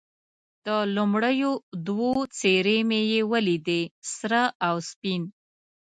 [0.65, 1.51] د لومړیو
[1.87, 3.81] دوو څېرې مې یې ولیدې،
[4.17, 5.23] سره او سپین.